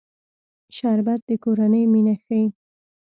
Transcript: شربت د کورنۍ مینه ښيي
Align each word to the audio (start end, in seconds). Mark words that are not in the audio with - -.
شربت 0.75 1.19
د 1.29 1.31
کورنۍ 1.43 1.83
مینه 1.93 2.15
ښيي 2.23 2.45